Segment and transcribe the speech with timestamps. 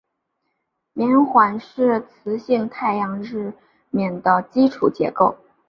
[0.93, 3.53] 冕环是磁性太阳日
[3.91, 5.37] 冕的基本结构。